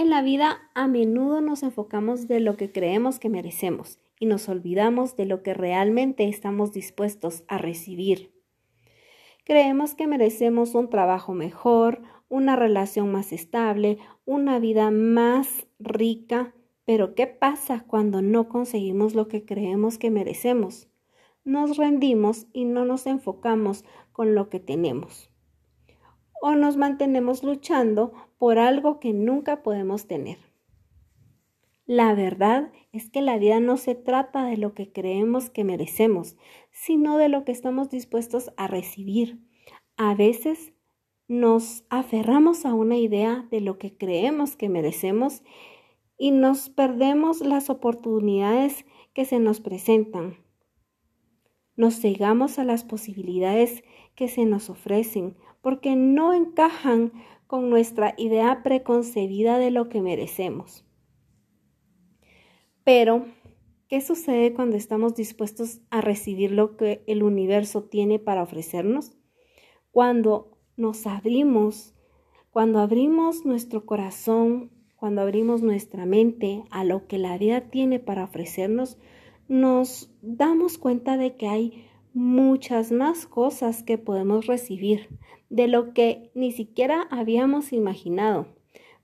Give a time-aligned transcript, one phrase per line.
[0.00, 4.48] En la vida a menudo nos enfocamos de lo que creemos que merecemos y nos
[4.48, 8.32] olvidamos de lo que realmente estamos dispuestos a recibir.
[9.44, 12.00] Creemos que merecemos un trabajo mejor,
[12.30, 16.54] una relación más estable, una vida más rica,
[16.86, 20.88] pero ¿qué pasa cuando no conseguimos lo que creemos que merecemos?
[21.44, 25.29] Nos rendimos y no nos enfocamos con lo que tenemos
[26.40, 30.38] o nos mantenemos luchando por algo que nunca podemos tener.
[31.86, 36.36] La verdad es que la vida no se trata de lo que creemos que merecemos,
[36.70, 39.40] sino de lo que estamos dispuestos a recibir.
[39.96, 40.72] A veces
[41.26, 45.42] nos aferramos a una idea de lo que creemos que merecemos
[46.16, 50.36] y nos perdemos las oportunidades que se nos presentan.
[51.80, 53.84] Nos cegamos a las posibilidades
[54.14, 57.10] que se nos ofrecen porque no encajan
[57.46, 60.84] con nuestra idea preconcebida de lo que merecemos.
[62.84, 63.24] Pero,
[63.88, 69.16] ¿qué sucede cuando estamos dispuestos a recibir lo que el universo tiene para ofrecernos?
[69.90, 71.94] Cuando nos abrimos,
[72.50, 78.24] cuando abrimos nuestro corazón, cuando abrimos nuestra mente a lo que la vida tiene para
[78.24, 78.98] ofrecernos,
[79.50, 81.84] nos damos cuenta de que hay
[82.14, 85.08] muchas más cosas que podemos recibir
[85.48, 88.46] de lo que ni siquiera habíamos imaginado.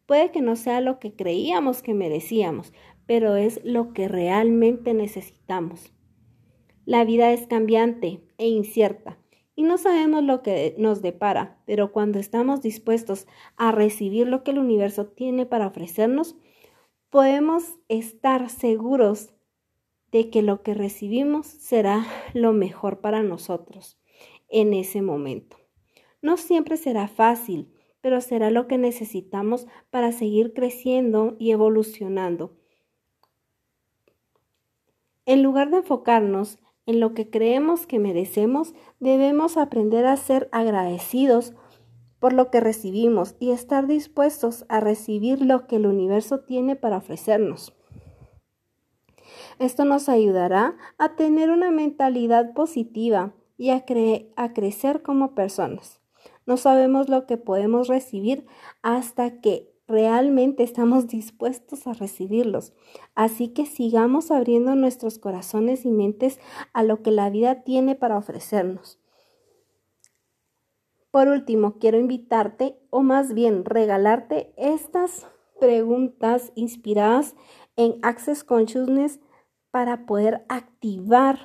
[0.06, 2.72] Puede que no sea lo que creíamos que merecíamos,
[3.06, 5.92] pero es lo que realmente necesitamos.
[6.84, 9.18] La vida es cambiante e incierta
[9.56, 14.52] y no sabemos lo que nos depara, pero cuando estamos dispuestos a recibir lo que
[14.52, 16.36] el universo tiene para ofrecernos,
[17.10, 19.32] podemos estar seguros
[20.12, 23.98] de que lo que recibimos será lo mejor para nosotros
[24.48, 25.56] en ese momento.
[26.22, 32.56] No siempre será fácil, pero será lo que necesitamos para seguir creciendo y evolucionando.
[35.24, 41.54] En lugar de enfocarnos en lo que creemos que merecemos, debemos aprender a ser agradecidos
[42.20, 46.98] por lo que recibimos y estar dispuestos a recibir lo que el universo tiene para
[46.98, 47.74] ofrecernos.
[49.58, 53.84] Esto nos ayudará a tener una mentalidad positiva y a,
[54.36, 56.00] a crecer como personas.
[56.44, 58.46] No sabemos lo que podemos recibir
[58.82, 62.74] hasta que realmente estamos dispuestos a recibirlos.
[63.14, 66.38] Así que sigamos abriendo nuestros corazones y mentes
[66.72, 68.98] a lo que la vida tiene para ofrecernos.
[71.10, 75.26] Por último, quiero invitarte o más bien regalarte estas
[75.58, 77.34] preguntas inspiradas
[77.76, 79.18] en Access Consciousness
[79.76, 81.38] para poder activar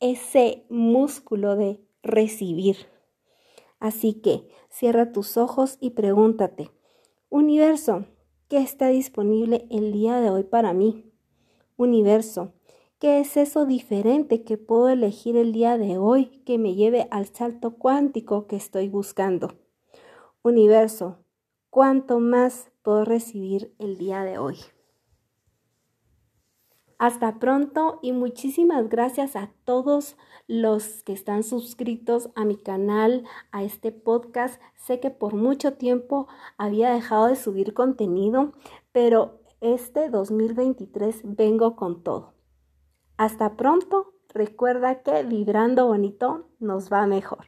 [0.00, 2.88] ese músculo de recibir.
[3.78, 6.72] Así que cierra tus ojos y pregúntate,
[7.28, 8.06] universo,
[8.48, 11.12] ¿qué está disponible el día de hoy para mí?
[11.76, 12.54] Universo,
[12.98, 17.26] ¿qué es eso diferente que puedo elegir el día de hoy que me lleve al
[17.26, 19.54] salto cuántico que estoy buscando?
[20.42, 21.18] Universo,
[21.70, 24.56] ¿cuánto más puedo recibir el día de hoy?
[26.98, 30.16] Hasta pronto y muchísimas gracias a todos
[30.48, 34.60] los que están suscritos a mi canal, a este podcast.
[34.74, 36.26] Sé que por mucho tiempo
[36.56, 38.52] había dejado de subir contenido,
[38.90, 42.34] pero este 2023 vengo con todo.
[43.16, 44.14] Hasta pronto.
[44.34, 47.46] Recuerda que vibrando bonito nos va mejor.